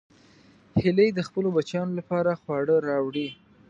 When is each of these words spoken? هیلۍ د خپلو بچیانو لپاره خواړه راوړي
هیلۍ 0.81 1.09
د 1.13 1.19
خپلو 1.27 1.47
بچیانو 1.55 1.93
لپاره 1.99 2.31
خواړه 2.41 2.75
راوړي 2.89 3.27